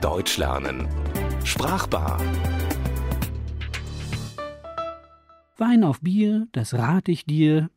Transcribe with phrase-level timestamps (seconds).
[0.00, 0.86] Deutsch lernen.
[1.42, 2.20] Sprachbar.
[5.56, 7.68] Wein auf Bier, das rat ich dir.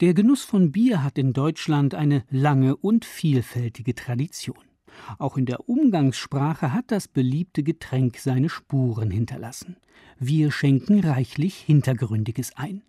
[0.00, 4.58] Der Genuss von Bier hat in Deutschland eine lange und vielfältige Tradition.
[5.18, 9.76] Auch in der Umgangssprache hat das beliebte Getränk seine Spuren hinterlassen.
[10.18, 12.82] Wir schenken reichlich Hintergründiges ein.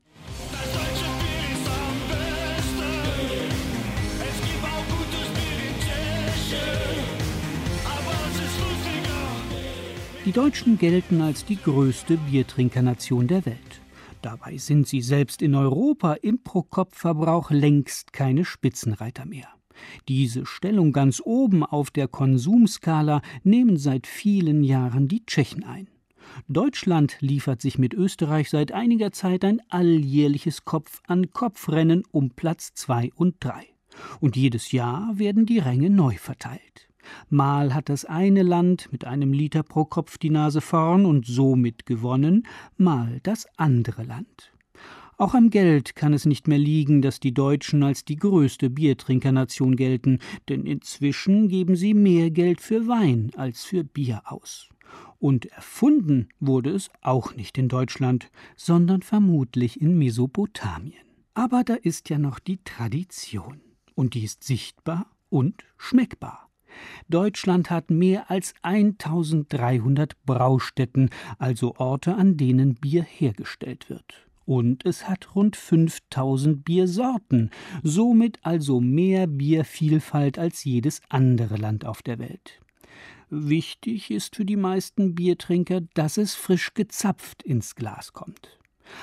[10.28, 13.80] Die Deutschen gelten als die größte Biertrinkernation der Welt.
[14.22, 19.48] Dabei sind sie selbst in Europa im Pro-Kopf-Verbrauch längst keine Spitzenreiter mehr.
[20.10, 25.88] Diese Stellung ganz oben auf der Konsumskala nehmen seit vielen Jahren die Tschechen ein.
[26.50, 33.36] Deutschland liefert sich mit Österreich seit einiger Zeit ein alljährliches Kopf-an-Kopf-Rennen um Platz zwei und
[33.40, 33.66] drei.
[34.20, 36.90] Und jedes Jahr werden die Ränge neu verteilt.
[37.30, 41.86] Mal hat das eine Land mit einem Liter pro Kopf die Nase vorn und somit
[41.86, 44.52] gewonnen, mal das andere Land.
[45.20, 49.76] Auch am Geld kann es nicht mehr liegen, dass die Deutschen als die größte Biertrinkernation
[49.76, 54.70] gelten, denn inzwischen geben sie mehr Geld für Wein als für Bier aus.
[55.18, 61.02] Und erfunden wurde es auch nicht in Deutschland, sondern vermutlich in Mesopotamien.
[61.34, 63.62] Aber da ist ja noch die Tradition,
[63.96, 66.47] und die ist sichtbar und schmeckbar.
[67.10, 74.28] Deutschland hat mehr als 1300 Braustätten, also Orte, an denen Bier hergestellt wird.
[74.46, 77.52] Und es hat rund 5000 Biersorten,
[77.84, 82.62] somit also mehr Biervielfalt als jedes andere Land auf der Welt.
[83.30, 88.58] Wichtig ist für die meisten Biertrinker, dass es frisch gezapft ins Glas kommt.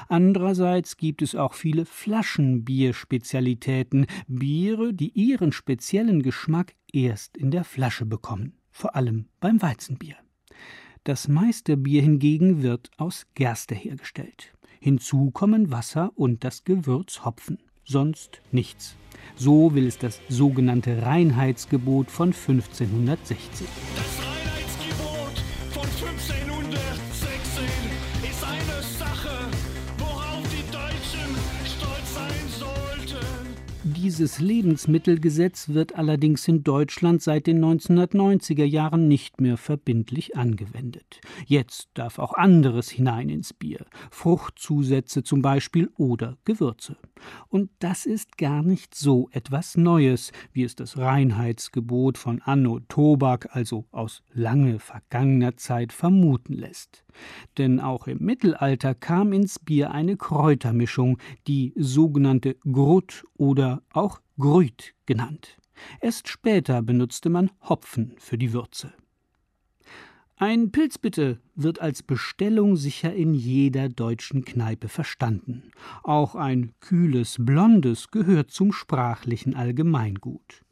[0.09, 8.07] Andererseits gibt es auch viele Flaschenbierspezialitäten, Biere, die ihren speziellen Geschmack erst in der Flasche
[8.07, 10.17] bekommen, vor allem beim Weizenbier.
[11.05, 14.55] Das meiste Bier hingegen wird aus Gerste hergestellt.
[14.81, 18.97] Hinzu kommen Wasser und das Gewürz Hopfen, sonst nichts.
[19.37, 23.67] So will es das sogenannte Reinheitsgebot von 1516.
[23.97, 25.39] Das Reinheitsgebot
[25.73, 26.44] von 1516
[34.05, 41.23] Dieses Lebensmittelgesetz wird allerdings in Deutschland seit den 1990er Jahren nicht mehr verbindlich angewendet.
[41.47, 46.99] Jetzt darf auch anderes hinein ins Bier, Fruchtzusätze zum Beispiel oder Gewürze.
[47.49, 53.57] Und das ist gar nicht so etwas Neues, wie es das Reinheitsgebot von Anno Tobak,
[53.57, 57.04] also aus lange vergangener Zeit, vermuten lässt.
[57.59, 64.95] Denn auch im Mittelalter kam ins Bier eine Kräutermischung, die sogenannte Grut oder auch Grüt
[65.07, 65.59] genannt.
[66.01, 68.93] Erst später benutzte man Hopfen für die Würze.
[70.37, 75.71] Ein Pilz bitte wird als Bestellung sicher in jeder deutschen Kneipe verstanden.
[76.03, 80.65] Auch ein kühles Blondes gehört zum sprachlichen Allgemeingut.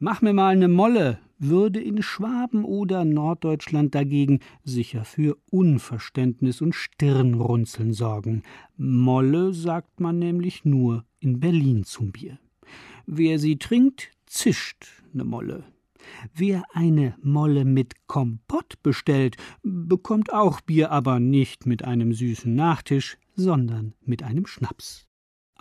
[0.00, 6.74] Mach mir mal ne Molle würde in Schwaben oder Norddeutschland dagegen sicher für Unverständnis und
[6.74, 8.42] Stirnrunzeln sorgen.
[8.76, 12.38] Molle sagt man nämlich nur in Berlin zum Bier.
[13.06, 15.64] Wer sie trinkt, zischt ne Molle.
[16.34, 23.18] Wer eine Molle mit Kompott bestellt, bekommt auch Bier, aber nicht mit einem süßen Nachtisch,
[23.34, 25.06] sondern mit einem Schnaps.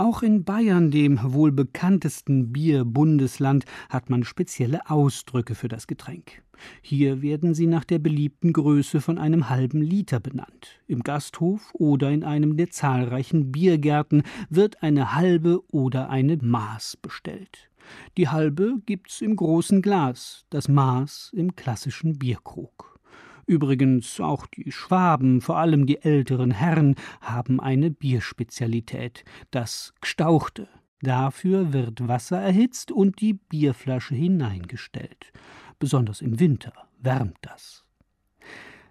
[0.02, 6.42] Auch in Bayern, dem wohl bekanntesten Bierbundesland, hat man spezielle Ausdrücke für das Getränk.
[6.82, 10.82] Hier werden sie nach der beliebten Größe von einem halben Liter benannt.
[10.88, 17.70] Im Gasthof oder in einem der zahlreichen Biergärten wird eine halbe oder eine Maß bestellt.
[18.18, 22.91] Die halbe gibt's im großen Glas, das Maß im klassischen Bierkrug.
[23.52, 30.70] Übrigens auch die Schwaben, vor allem die älteren Herren, haben eine Bierspezialität, das Gstauchte.
[31.02, 35.34] Dafür wird Wasser erhitzt und die Bierflasche hineingestellt.
[35.80, 36.72] Besonders im Winter
[37.02, 37.84] wärmt das.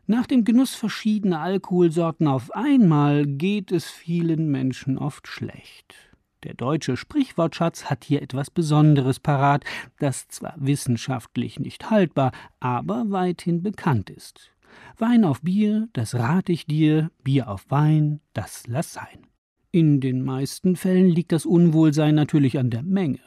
[0.06, 6.09] Nach dem Genuss verschiedener Alkoholsorten auf einmal geht es vielen Menschen oft schlecht.
[6.42, 9.64] Der deutsche Sprichwortschatz hat hier etwas Besonderes parat,
[9.98, 14.50] das zwar wissenschaftlich nicht haltbar, aber weithin bekannt ist.
[14.96, 19.26] Wein auf Bier, das rat ich dir, Bier auf Wein, das lass sein.
[19.70, 23.20] In den meisten Fällen liegt das Unwohlsein natürlich an der Menge.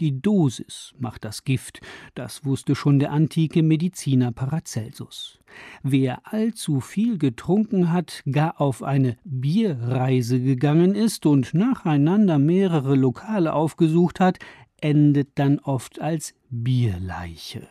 [0.00, 1.80] Die Dosis macht das Gift,
[2.14, 5.38] das wusste schon der antike Mediziner Paracelsus.
[5.82, 13.54] Wer allzu viel getrunken hat, gar auf eine Bierreise gegangen ist und nacheinander mehrere Lokale
[13.54, 14.38] aufgesucht hat,
[14.82, 17.66] endet dann oft als Bierleiche.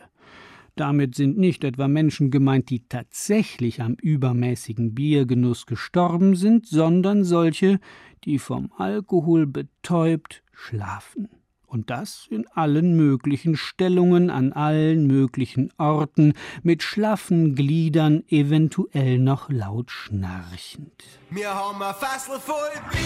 [0.76, 7.80] Damit sind nicht etwa Menschen gemeint, die tatsächlich am übermäßigen Biergenuss gestorben sind, sondern solche,
[8.26, 11.30] die vom Alkohol betäubt schlafen.
[11.76, 16.32] Und das in allen möglichen Stellungen, an allen möglichen Orten,
[16.64, 21.04] mit schlaffen Gliedern, eventuell noch laut schnarchend.
[21.30, 22.56] Wir haben ein Fassel voll
[22.92, 23.02] Bier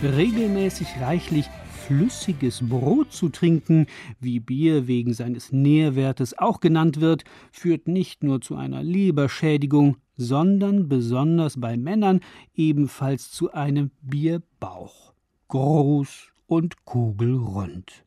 [0.00, 1.50] dabei, Regelmäßig reichlich
[1.88, 3.86] flüssiges Brot zu trinken,
[4.20, 10.90] wie Bier wegen seines Nährwertes auch genannt wird, führt nicht nur zu einer Leberschädigung, sondern
[10.90, 12.20] besonders bei Männern
[12.54, 15.14] ebenfalls zu einem Bierbauch.
[15.48, 18.04] Groß und kugelrund.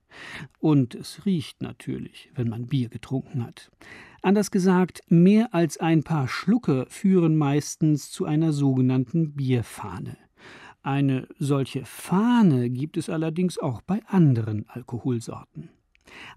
[0.60, 3.72] Und es riecht natürlich, wenn man Bier getrunken hat.
[4.22, 10.18] Anders gesagt, mehr als ein paar Schlucke führen meistens zu einer sogenannten Bierfahne.
[10.84, 15.70] Eine solche Fahne gibt es allerdings auch bei anderen Alkoholsorten.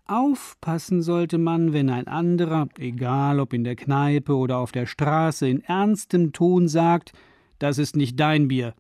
[0.07, 5.49] Aufpassen sollte man, wenn ein anderer, egal ob in der Kneipe oder auf der Straße,
[5.49, 7.13] in ernstem Ton sagt,
[7.59, 8.75] das ist nicht dein Bier.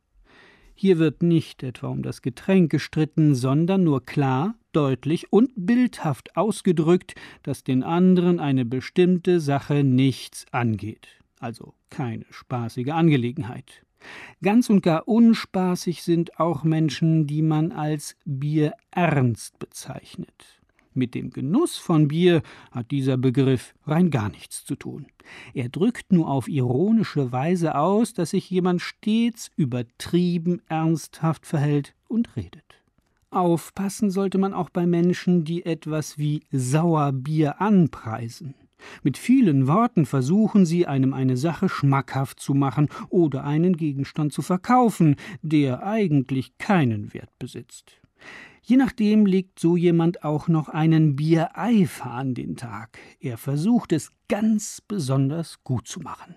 [0.75, 7.14] Hier wird nicht etwa um das Getränk gestritten, sondern nur klar, deutlich und bildhaft ausgedrückt,
[7.43, 11.08] dass den anderen eine bestimmte Sache nichts angeht,
[11.38, 13.83] also keine spaßige Angelegenheit.
[14.42, 20.60] Ganz und gar unspaßig sind auch Menschen, die man als Bierernst bezeichnet.
[20.96, 25.06] Mit dem Genuss von Bier hat dieser Begriff rein gar nichts zu tun.
[25.52, 32.36] Er drückt nur auf ironische Weise aus, dass sich jemand stets übertrieben ernsthaft verhält und
[32.36, 32.62] redet.
[33.30, 38.54] Aufpassen sollte man auch bei Menschen, die etwas wie Sauerbier anpreisen.
[39.03, 44.43] Mit vielen Worten versuchen sie, einem eine Sache schmackhaft zu machen oder einen Gegenstand zu
[44.43, 48.00] verkaufen, der eigentlich keinen Wert besitzt.
[48.62, 52.99] Je nachdem legt so jemand auch noch einen Biereifer an den Tag.
[53.21, 56.37] Er versucht es ganz besonders gut zu machen.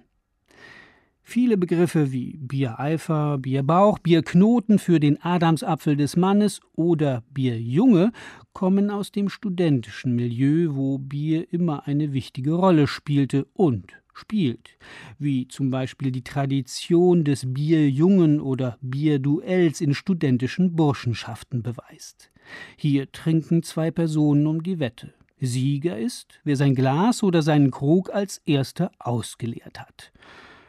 [1.30, 8.14] Viele Begriffe wie Biereifer, Bierbauch, Bierknoten für den Adamsapfel des Mannes oder Bierjunge
[8.54, 14.78] kommen aus dem studentischen Milieu, wo Bier immer eine wichtige Rolle spielte und spielt,
[15.20, 22.32] wie zum Beispiel die Tradition des Bierjungen oder Bierduells in studentischen Burschenschaften beweist.
[22.78, 25.14] Hier trinken zwei Personen um die Wette.
[25.42, 30.14] Sieger ist, wer sein Glas oder seinen Krug als erster ausgeleert hat.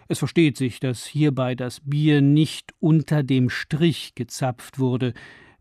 [0.08, 5.12] Es versteht sich, dass hierbei das Bier nicht unter dem Strich gezapft wurde,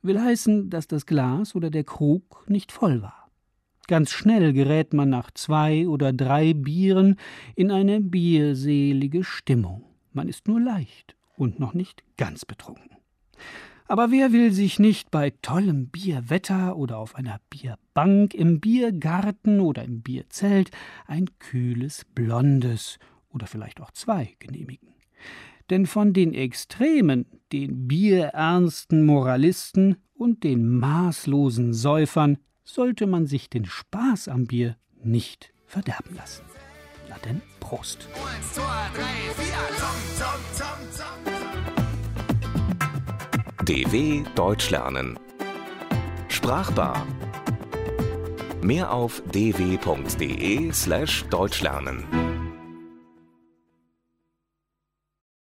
[0.02, 3.30] will heißen, dass das Glas oder der Krug nicht voll war.
[3.88, 7.18] Ganz schnell gerät man nach zwei oder drei Bieren
[7.56, 9.84] in eine bierselige Stimmung.
[10.14, 12.90] Man ist nur leicht und noch nicht ganz betrunken.
[13.90, 19.84] Aber wer will sich nicht bei tollem Bierwetter oder auf einer Bierbank, im Biergarten oder
[19.84, 20.72] im Bierzelt
[21.06, 23.00] ein kühles Blondes
[23.38, 24.96] oder vielleicht auch zwei genehmigen.
[25.70, 33.66] Denn von den Extremen, den bierernsten Moralisten und den maßlosen Säufern sollte man sich den
[33.66, 36.44] Spaß am Bier nicht verderben lassen.
[37.10, 38.08] Na denn, Prost.
[38.14, 38.64] Eins, zwei,
[38.96, 39.04] drei,
[39.36, 41.08] vier, zum, zum, zum,
[43.66, 45.20] DW Deutsch lernen.
[46.30, 47.06] Sprachbar.
[48.62, 52.27] Mehr auf dw.de slash Deutschlernen.